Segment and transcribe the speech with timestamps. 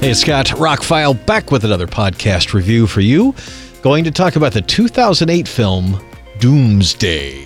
[0.00, 3.34] Hey, Scott Rockfile back with another podcast review for you.
[3.82, 6.00] Going to talk about the 2008 film
[6.38, 7.44] Doomsday.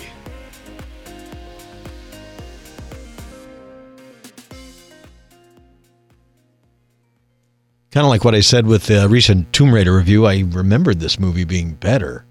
[7.90, 11.18] Kind of like what I said with the recent Tomb Raider review, I remembered this
[11.18, 12.26] movie being better.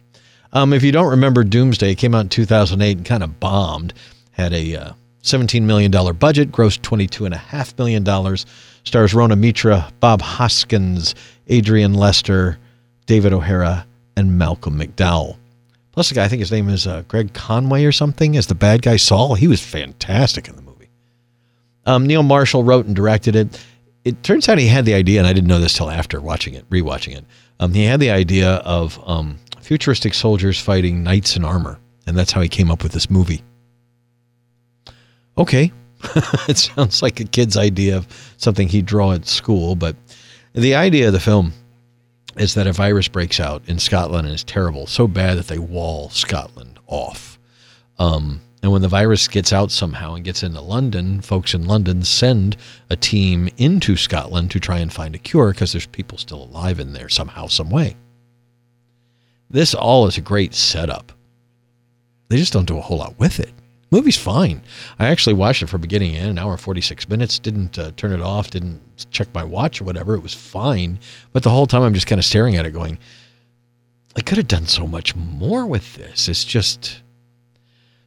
[0.54, 3.96] Um, if you don't remember Doomsday, it came out in 2008 and kind of bombed.
[4.34, 4.94] Had a uh,
[5.24, 8.38] $17 million budget, grossed $22.5 million,
[8.84, 11.16] stars Rhona Mitra, Bob Hoskins,
[11.48, 12.58] Adrian Lester,
[13.06, 15.38] David O'Hara, and Malcolm McDowell.
[15.92, 18.56] Plus, the guy, I think his name is uh, Greg Conway or something, as the
[18.56, 19.36] bad guy Saul.
[19.36, 20.90] He was fantastic in the movie.
[21.86, 23.66] Um, Neil Marshall wrote and directed it.
[24.06, 26.54] It turns out he had the idea, and I didn't know this till after watching
[26.54, 27.26] it, rewatching it.
[27.60, 32.32] Um, he had the idea of um, futuristic soldiers fighting knights in armor, and that's
[32.32, 33.44] how he came up with this movie.
[35.42, 35.72] Okay,
[36.48, 39.96] it sounds like a kid's idea of something he'd draw at school, but
[40.54, 41.54] the idea of the film
[42.38, 45.58] is that a virus breaks out in Scotland and is terrible, so bad that they
[45.58, 47.40] wall Scotland off.
[47.98, 52.04] Um, and when the virus gets out somehow and gets into London, folks in London
[52.04, 52.56] send
[52.92, 56.80] a team into Scotland to try and find a cure because there's people still alive
[56.80, 57.96] in there somehow, some way.
[59.50, 61.12] This all is a great setup.
[62.28, 63.54] They just don't do a whole lot with it.
[63.92, 64.62] Movie's fine.
[65.00, 67.38] I actually watched it from beginning in an hour and 46 minutes.
[67.38, 68.50] Didn't uh, turn it off.
[68.50, 68.80] Didn't
[69.12, 70.16] check my watch or whatever.
[70.16, 70.98] It was fine.
[71.34, 72.98] But the whole time I'm just kind of staring at it, going,
[74.16, 76.30] I could have done so much more with this.
[76.30, 77.02] It's just.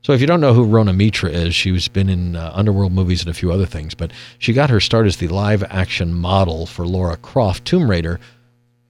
[0.00, 3.20] So if you don't know who Rhona Mitra is, she's been in uh, Underworld movies
[3.20, 6.66] and a few other things, but she got her start as the live action model
[6.66, 8.20] for Laura Croft Tomb Raider,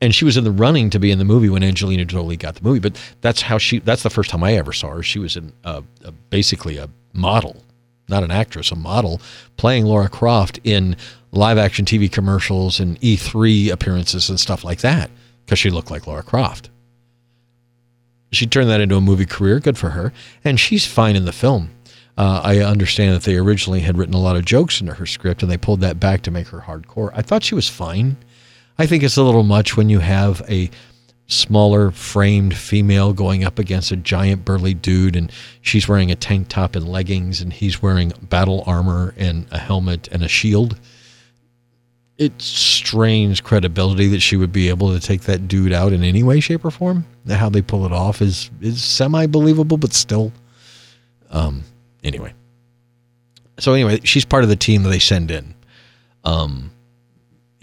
[0.00, 2.56] and she was in the running to be in the movie when Angelina Jolie got
[2.56, 2.80] the movie.
[2.80, 3.78] But that's how she.
[3.78, 5.02] That's the first time I ever saw her.
[5.02, 7.64] She was in uh, uh, basically a model,
[8.08, 9.20] not an actress, a model
[9.56, 10.96] playing Laura Croft in
[11.32, 15.10] live action TV commercials and E3 appearances and stuff like that
[15.44, 16.70] because she looked like Laura Croft.
[18.32, 19.60] She turned that into a movie career.
[19.60, 20.12] Good for her,
[20.44, 21.70] and she's fine in the film.
[22.16, 25.42] Uh, I understand that they originally had written a lot of jokes into her script,
[25.42, 27.10] and they pulled that back to make her hardcore.
[27.14, 28.16] I thought she was fine.
[28.78, 30.70] I think it's a little much when you have a
[31.26, 36.48] smaller framed female going up against a giant burly dude and she's wearing a tank
[36.48, 40.78] top and leggings and he's wearing battle armor and a helmet and a shield.
[42.18, 46.22] It strains credibility that she would be able to take that dude out in any
[46.22, 47.06] way, shape, or form.
[47.28, 50.32] How they pull it off is is semi believable, but still.
[51.30, 51.64] Um.
[52.04, 52.32] Anyway.
[53.58, 55.54] So anyway, she's part of the team that they send in.
[56.22, 56.70] Um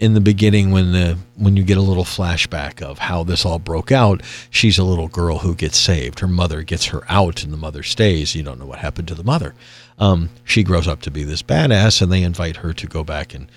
[0.02, 3.60] in the beginning when the when you get a little flashback of how this all
[3.60, 4.20] broke out
[4.50, 6.18] she's a little girl who gets saved.
[6.18, 8.34] Her mother gets her out and the mother stays.
[8.34, 9.54] You don't know what happened to the mother.
[10.00, 13.32] Um, she grows up to be this badass and they invite her to go back
[13.32, 13.48] and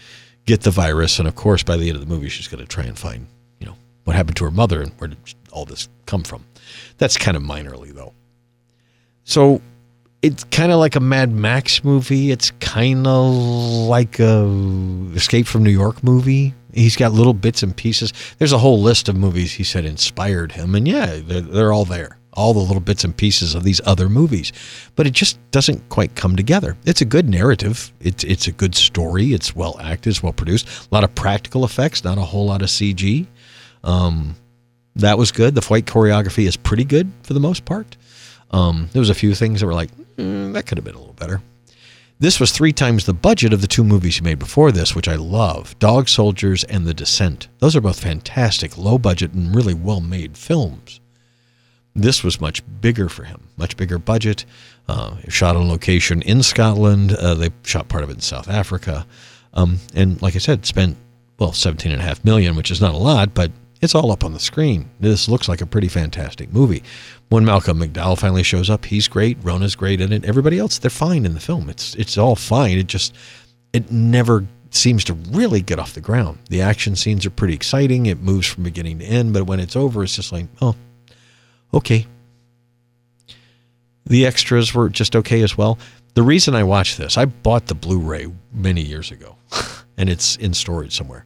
[0.45, 1.17] get the virus.
[1.17, 3.25] And of course by the end of the movie she's going to try and find
[3.59, 5.17] you know what happened to her mother and where did
[5.51, 6.45] all this come from.
[6.99, 8.13] That's kind of minorly though.
[9.23, 9.61] So
[10.21, 12.31] it's kind of like a Mad Max movie.
[12.31, 14.45] It's kind of like a
[15.15, 16.53] Escape from New York movie.
[16.73, 18.11] He's got little bits and pieces.
[18.37, 21.85] There's a whole list of movies he said inspired him, and yeah, they're, they're all
[21.85, 22.17] there.
[22.33, 24.51] All the little bits and pieces of these other movies,
[24.97, 26.75] but it just doesn't quite come together.
[26.83, 27.93] It's a good narrative.
[28.01, 29.27] It's it's a good story.
[29.27, 30.09] It's well acted.
[30.09, 30.67] It's well produced.
[30.67, 33.25] A lot of practical effects, not a whole lot of CG.
[33.85, 34.35] Um,
[34.97, 35.55] that was good.
[35.55, 37.95] The fight choreography is pretty good for the most part.
[38.51, 40.99] Um, there was a few things that were like, mm, that could have been a
[40.99, 41.41] little better.
[42.17, 45.07] This was three times the budget of the two movies he made before this, which
[45.07, 47.49] I love Dog Soldiers and The Descent.
[47.59, 51.01] Those are both fantastic, low budget, and really well made films.
[51.93, 54.45] This was much bigger for him, much bigger budget.
[54.87, 57.13] Uh, shot on location in Scotland.
[57.13, 59.05] Uh, they shot part of it in South Africa.
[59.53, 60.95] Um, and like I said, spent,
[61.39, 63.51] well, 17.5 million, which is not a lot, but
[63.81, 64.89] it's all up on the screen.
[64.99, 66.83] This looks like a pretty fantastic movie.
[67.29, 69.37] When Malcolm McDowell finally shows up, he's great.
[69.43, 70.25] Rhona's great in it.
[70.25, 71.69] Everybody else, they're fine in the film.
[71.69, 72.77] It's it's all fine.
[72.77, 73.15] It just
[73.73, 76.39] it never seems to really get off the ground.
[76.49, 78.05] The action scenes are pretty exciting.
[78.05, 80.75] It moves from beginning to end, but when it's over, it's just like, oh,
[81.73, 82.05] okay.
[84.05, 85.79] The extras were just okay as well.
[86.13, 89.35] The reason I watched this, I bought the Blu-ray many years ago,
[89.97, 91.25] and it's in storage somewhere.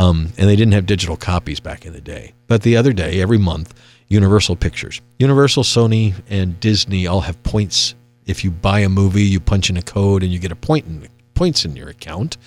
[0.00, 2.32] Um, and they didn't have digital copies back in the day.
[2.46, 3.74] But the other day, every month,
[4.08, 7.94] Universal Pictures, Universal, Sony, and Disney all have points.
[8.24, 10.86] If you buy a movie, you punch in a code and you get a point
[10.86, 12.38] in, points in your account.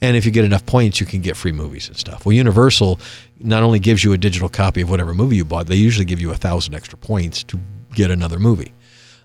[0.00, 2.26] And if you get enough points, you can get free movies and stuff.
[2.26, 2.98] Well, Universal
[3.38, 6.20] not only gives you a digital copy of whatever movie you bought, they usually give
[6.20, 7.60] you a thousand extra points to
[7.94, 8.72] get another movie.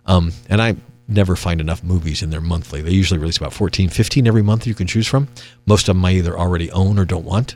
[0.05, 0.75] Um, and I
[1.07, 2.83] never find enough movies in their monthly.
[2.83, 5.29] They usually release about 14, 15 every month you can choose from.
[5.65, 7.55] Most of them I either already own or don't want.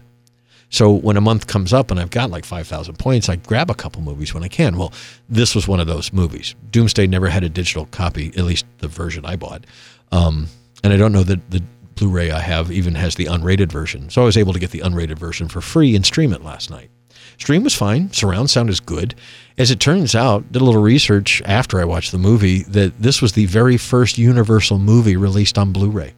[0.69, 3.75] So when a month comes up and I've got like 5,000 points, I grab a
[3.75, 4.77] couple movies when I can.
[4.77, 4.93] Well,
[5.29, 6.55] this was one of those movies.
[6.71, 9.65] Doomsday never had a digital copy, at least the version I bought.
[10.11, 10.47] Um,
[10.83, 11.63] and I don't know that the
[11.95, 14.09] Blu ray I have even has the unrated version.
[14.09, 16.69] So I was able to get the unrated version for free and stream it last
[16.69, 16.89] night.
[17.37, 18.11] Stream was fine.
[18.11, 19.15] Surround sound is good.
[19.57, 23.21] As it turns out, did a little research after I watched the movie that this
[23.21, 26.13] was the very first Universal movie released on Blu ray.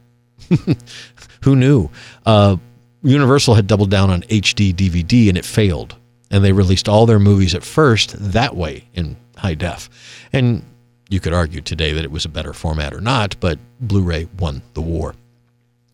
[1.44, 1.90] Who knew?
[2.26, 2.58] Uh,
[3.08, 5.96] Universal had doubled down on HD DVD and it failed.
[6.30, 9.90] And they released all their movies at first that way in high def.
[10.34, 10.62] And
[11.10, 14.28] you could argue today that it was a better format or not, but Blu ray
[14.38, 15.16] won the war.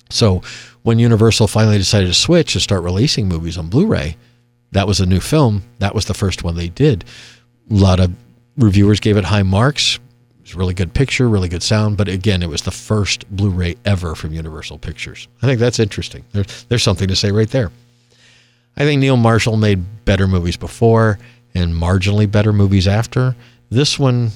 [0.10, 0.42] So
[0.82, 4.18] when Universal finally decided to switch to start releasing movies on Blu ray,
[4.72, 5.62] that was a new film.
[5.78, 7.06] That was the first one they did.
[7.70, 8.12] A lot of
[8.58, 10.00] reviewers gave it high marks.
[10.52, 11.98] A really good picture, really good sound.
[11.98, 15.28] But again, it was the first Blu ray ever from Universal Pictures.
[15.42, 16.26] I think that's interesting.
[16.32, 17.72] There, there's something to say right there.
[18.78, 21.18] I think Neil Marshall made better movies before
[21.56, 23.36] and marginally better movies after.
[23.70, 24.32] This one,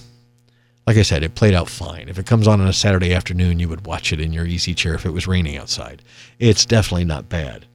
[0.86, 2.10] like I said, it played out fine.
[2.10, 4.74] If it comes on on a Saturday afternoon, you would watch it in your easy
[4.74, 6.02] chair if it was raining outside.
[6.40, 7.66] It's definitely not bad.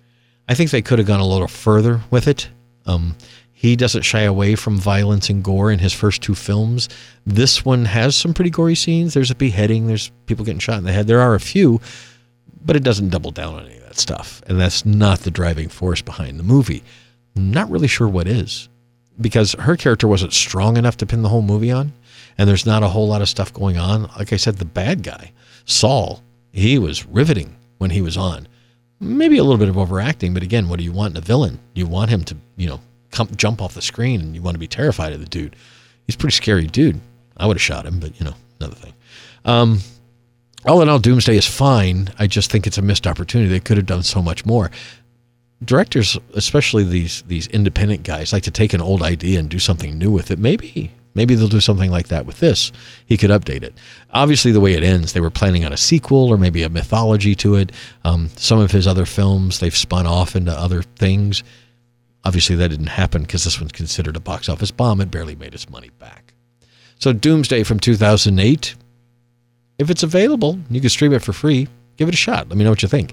[0.48, 2.48] I think they could have gone a little further with it.
[2.86, 3.16] Um,
[3.62, 6.88] he doesn't shy away from violence and gore in his first two films.
[7.24, 9.14] This one has some pretty gory scenes.
[9.14, 11.06] There's a beheading, there's people getting shot in the head.
[11.06, 11.80] There are a few,
[12.64, 14.42] but it doesn't double down on any of that stuff.
[14.48, 16.82] And that's not the driving force behind the movie.
[17.36, 18.68] not really sure what is,
[19.20, 21.92] because her character wasn't strong enough to pin the whole movie on.
[22.38, 24.10] And there's not a whole lot of stuff going on.
[24.18, 25.30] Like I said, the bad guy,
[25.66, 26.20] Saul,
[26.50, 28.48] he was riveting when he was on.
[28.98, 31.60] Maybe a little bit of overacting, but again, what do you want in a villain?
[31.74, 32.80] You want him to, you know,
[33.12, 35.54] come, jump off the screen and you want to be terrified of the dude.
[36.06, 37.00] He's pretty scary dude.
[37.36, 38.94] I would have shot him, but you know, another thing.
[39.44, 39.78] Um,
[40.66, 42.12] all in all, Doomsday is fine.
[42.18, 43.48] I just think it's a missed opportunity.
[43.50, 44.70] They could have done so much more.
[45.64, 49.96] Directors, especially these these independent guys, like to take an old idea and do something
[49.96, 50.38] new with it.
[50.38, 52.72] Maybe maybe they'll do something like that with this.
[53.06, 53.74] He could update it.
[54.12, 57.34] Obviously, the way it ends, they were planning on a sequel or maybe a mythology
[57.36, 57.72] to it.
[58.04, 61.42] Um, some of his other films, they've spun off into other things.
[62.24, 65.00] Obviously, that didn't happen because this one's considered a box office bomb.
[65.00, 66.34] It barely made its money back.
[66.98, 68.76] So, Doomsday from 2008,
[69.78, 71.66] if it's available, you can stream it for free.
[71.96, 72.48] Give it a shot.
[72.48, 73.12] Let me know what you think.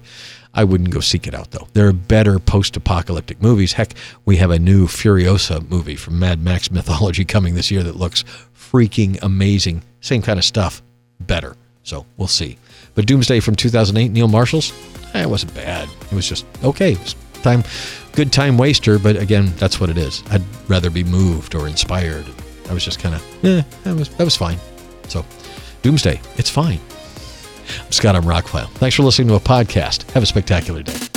[0.54, 1.66] I wouldn't go seek it out, though.
[1.72, 3.72] There are better post apocalyptic movies.
[3.72, 7.96] Heck, we have a new Furiosa movie from Mad Max Mythology coming this year that
[7.96, 8.24] looks
[8.56, 9.82] freaking amazing.
[10.00, 10.82] Same kind of stuff,
[11.18, 11.56] better.
[11.82, 12.58] So, we'll see.
[12.94, 14.72] But Doomsday from 2008, Neil Marshall's,
[15.14, 15.88] eh, it wasn't bad.
[16.10, 16.92] It was just okay.
[16.92, 17.64] It was time
[18.12, 20.22] good time waster, but again, that's what it is.
[20.30, 22.26] I'd rather be moved or inspired.
[22.68, 24.58] I was just kind of, eh, that was that was fine.
[25.08, 25.24] So,
[25.82, 26.80] Doomsday, it's fine.
[27.84, 28.68] I'm Scott on Rockfile.
[28.72, 30.10] Thanks for listening to a podcast.
[30.12, 31.09] Have a spectacular day.